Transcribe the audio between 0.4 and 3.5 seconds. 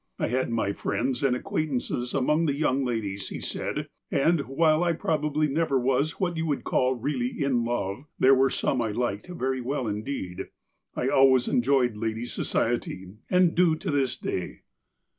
my friends and acquaintances among the young ladies," he